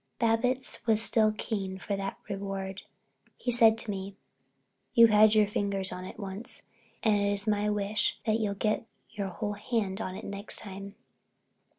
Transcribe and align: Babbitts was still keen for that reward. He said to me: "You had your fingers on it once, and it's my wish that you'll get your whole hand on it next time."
Babbitts 0.17 0.83
was 0.87 0.99
still 0.99 1.31
keen 1.31 1.77
for 1.77 1.95
that 1.95 2.17
reward. 2.27 2.81
He 3.37 3.51
said 3.51 3.77
to 3.77 3.91
me: 3.91 4.15
"You 4.95 5.05
had 5.09 5.35
your 5.35 5.45
fingers 5.45 5.91
on 5.91 6.05
it 6.05 6.17
once, 6.17 6.63
and 7.03 7.21
it's 7.21 7.45
my 7.45 7.69
wish 7.69 8.17
that 8.25 8.39
you'll 8.39 8.55
get 8.55 8.87
your 9.11 9.27
whole 9.27 9.53
hand 9.53 10.01
on 10.01 10.15
it 10.15 10.25
next 10.25 10.57
time." 10.57 10.95